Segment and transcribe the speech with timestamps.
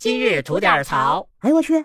[0.00, 1.28] 今日吐点槽。
[1.40, 1.84] 哎呦我去！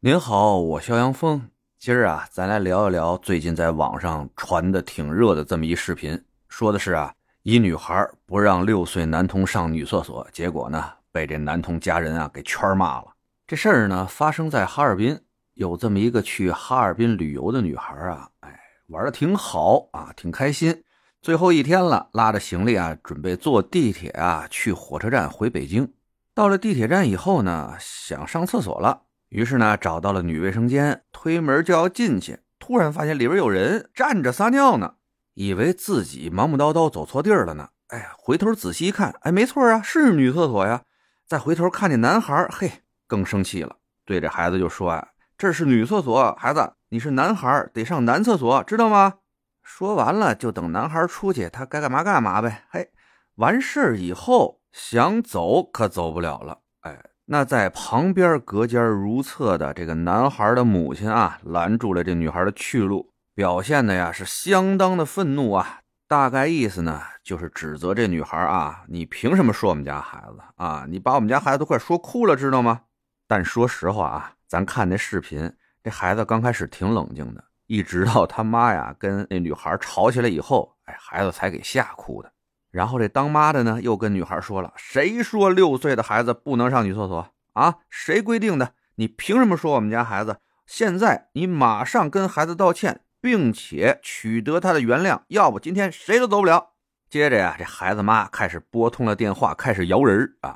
[0.00, 1.50] 您好，我肖阳峰。
[1.78, 6.24] 今儿啊，咱来聊一聊最近在网上传的挺热的这么一视频。
[6.48, 10.82] 说的是啊，一女孩不让六岁男童上女厕所，结果呢，
[11.12, 13.08] 被这男童家人啊给圈骂了。
[13.46, 15.20] 这事儿呢，发生在哈尔滨，
[15.52, 20.82] 有这么一个去哈尔滨旅游的女孩啊，哎，玩的挺好啊，挺开心。
[21.20, 25.92] 最后一天了，拉着行李啊，准备坐地铁啊去火车站回北京。
[26.38, 34.94] 到了地铁站以后呢，想上厕所了，于是呢找到了女卫生间，推门就要进去，突然发现里边有人站着撒尿呢，
[35.34, 37.70] 以为自己忙忙叨叨走错地儿了呢。
[37.88, 40.82] 哎呀，回头仔细一看，哎，没错啊，是女厕所呀。
[41.26, 42.70] 再回头看见男孩，嘿，
[43.08, 49.14] 更生气了，对着孩子就说啊：“这是女厕所，孩子，你是男孩，得上男厕所，知道吗？”
[49.60, 52.62] 说完了，就等男孩出去，他该干嘛干嘛呗。
[52.70, 52.92] 嘿，
[53.34, 56.60] 完事儿以后想走可走不了了。
[56.80, 65.80] 哎，那在旁边隔间如厕的这个男孩的母亲啊，拦住了这女孩的去路，表现的呀是相当的愤怒啊。
[66.06, 70.86] 大概意思呢，就是指责这女孩啊，你凭什么说我们家孩子啊？
[70.88, 72.80] 你把我们家孩子都快说哭了，知道吗？
[73.26, 75.52] 但说实话啊，咱看那视频，
[75.84, 77.44] 这孩子刚开始挺冷静的。
[77.66, 82.32] 一直到他妈呀跟那女孩吵起来以后，哎，孩子才给吓哭的。
[82.70, 87.76] 然后这当妈的呢，又跟女孩说了：“谁说六岁的孩子不能上女厕所啊？
[87.88, 88.72] 谁规定的？
[88.96, 90.38] 你凭什么说我们家孩子？
[90.66, 96.70] 现在你马上跟孩子道歉，并且取得他的原谅，要不今天谁都走不了。”
[97.08, 100.54] 接着呀，这孩子妈开始拨通了电话，开始摇人啊，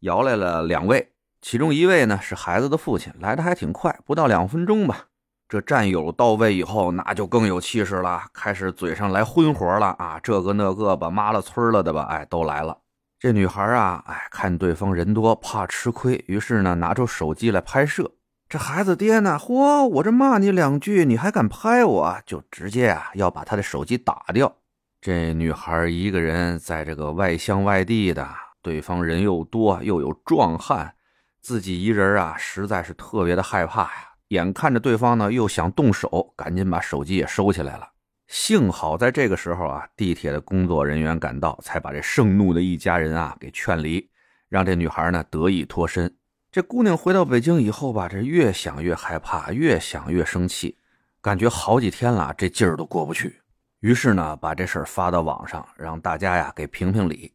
[0.00, 5.06] 摇来了两位，其中一位呢是孩子的父亲，来的还挺快，不到两分钟吧。
[5.50, 12.78] 这战友到位以后，那就更有气势了，开始嘴上来荤活了啊，这个那个吧，妈了村了的吧，哎，都来了。
[13.18, 18.12] 这女孩啊，哎，看对方人多，怕吃亏，于是呢，拿出手机来拍摄。
[18.48, 22.16] 这孩子爹呢，嚯，我这骂你两句，你还敢拍我？
[22.24, 24.54] 就直接啊，要把他的手机打掉。
[25.00, 28.28] 这女孩一个人在这个外乡外地的，
[28.62, 30.94] 对方人又多，又有壮汉，
[31.42, 34.09] 自己一人啊，实在是特别的害怕呀。
[34.30, 37.88] 眼看着对方呢又想动手，赶紧把手机也收起来了。
[38.28, 44.08] 幸好在这个时候啊，地铁的工作人员赶到，才把这盛怒的一家人啊给劝离，
[44.48, 46.14] 让这女孩呢得以脱身。
[46.52, 50.78] 这姑娘回到北京以后吧，这越想越害怕，越想越生气，
[51.20, 53.40] 感觉好几天了这劲儿都过不去。
[53.80, 57.34] 于是呢，把这事儿发到网上，让大家呀给评评理。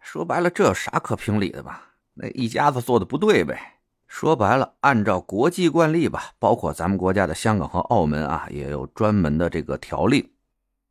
[0.00, 1.82] 说白了，这有啥可评理的吧？
[2.14, 3.79] 那一家子做的不对呗。
[4.10, 10.32] 说白了，按照国际惯例吧，包括咱们国家的香港和澳门啊，也有专门的这个条例，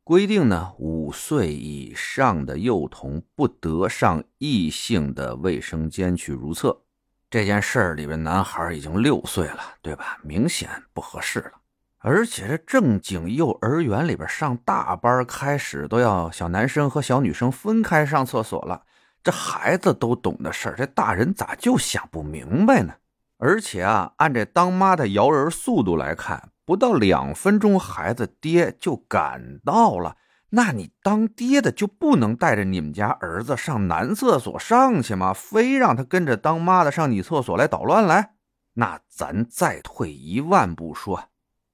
[0.02, 6.80] 规定呢，五岁以上的幼童不得上异性的卫生间去如厕。
[7.28, 10.18] 这件事儿里边，男孩已经六岁了，对吧？
[10.24, 11.52] 明显不合适了。
[11.98, 18.82] 而且这正经幼儿园里边上大班开始，都要小男生和小女生分开上厕所了。
[19.22, 22.94] 这孩子都懂的事儿，这大人咋就想不明白呢？
[23.40, 30.16] 而且啊，按这当妈的摇人速度来看，不到两分钟，孩子爹就赶到了。
[30.50, 35.32] 那你当爹的就不能带着你们家儿子上男厕所上去吗？
[35.32, 38.34] 非让他跟着当妈的上女厕所来捣乱来？
[38.74, 41.24] 那咱再退一万步说，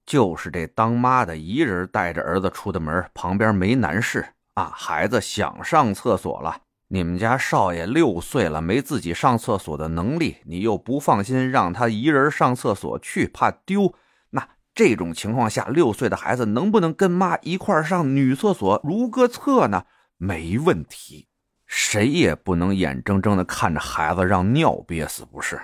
[0.05, 6.61] 就是这当妈的一人带着儿子出的门，旁边没男士啊，孩子想上厕所了。
[6.89, 13.93] 你们家少爷六岁了，没自己上厕所的能力，你又不放心让他一人上厕所去，怕丢。
[14.29, 19.83] 那这种情况下，六岁的孩子能不能跟妈一块上女厕所如个厕呢？
[20.17, 21.27] 没问题，
[21.65, 25.59] 谁也不能眼睁睁的看着孩子让尿憋死，不是？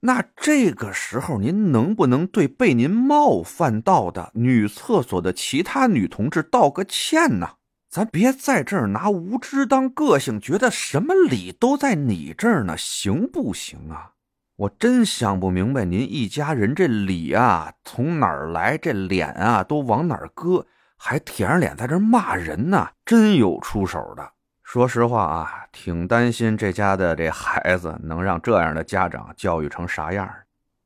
[0.00, 7.50] 那这个时候，您能不能对被您冒犯到的女厕所的其他女同志道个歉呢？
[7.92, 14.12] 咱别在这儿拿无知当个性，觉得什么理都在你这儿呢，行不行啊？
[14.56, 18.78] 我真想不明白，您一家人这理啊从哪儿来？
[18.78, 20.66] 这脸啊都往哪儿搁？
[20.96, 22.88] 还舔着脸在这骂人呢？
[23.04, 24.32] 真有出手的。
[24.62, 30.26] 说实话啊，挺担心这家的这孩子能让这样的家长教育成啥样。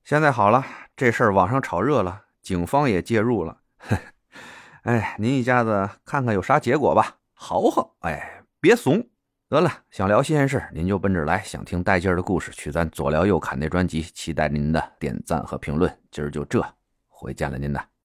[0.03, 0.67] 现在好了，
[0.97, 3.59] 这事儿网上炒热了，警方也介入了。
[4.87, 7.17] 哎，您一家子看看有啥结果吧。
[7.35, 9.05] 豪横，哎，别怂。
[9.49, 14.01] 得了，想聊新鲜事您就奔这来；想听带劲儿的故事，去咱左聊右侃那专辑。
[14.01, 15.93] 期待您的点赞和评论。
[16.13, 16.65] 今儿就这，
[17.09, 17.96] 回见了您的。